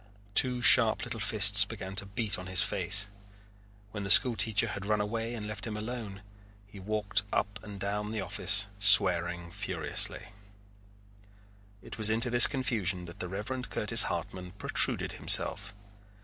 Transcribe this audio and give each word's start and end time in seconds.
Two 0.33 0.63
sharp 0.63 1.03
little 1.05 1.19
fists 1.19 1.63
began 1.63 1.95
to 1.97 2.07
beat 2.07 2.39
on 2.39 2.47
his 2.47 2.63
face. 2.63 3.05
When 3.91 4.01
the 4.01 4.09
school 4.09 4.35
teacher 4.35 4.69
had 4.69 4.87
run 4.87 4.99
away 4.99 5.35
and 5.35 5.45
left 5.45 5.67
him 5.67 5.77
alone, 5.77 6.23
he 6.65 6.79
walked 6.79 7.21
up 7.31 7.59
and 7.63 7.79
down 7.79 8.11
the 8.11 8.19
office 8.19 8.65
swearing 8.79 9.51
furiously. 9.51 10.29
It 11.83 11.99
was 11.99 12.09
into 12.09 12.31
this 12.31 12.47
confusion 12.47 13.05
that 13.05 13.19
the 13.19 13.27
Reverend 13.29 13.69
Curtis 13.69 14.01
Hartman 14.09 14.53
protruded 14.53 15.13
himself. 15.13 15.71